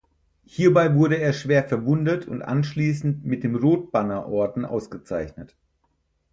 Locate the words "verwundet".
1.69-2.27